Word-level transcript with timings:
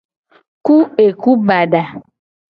Ku 0.65 0.75
eku 1.05 1.31
bada. 1.47 1.83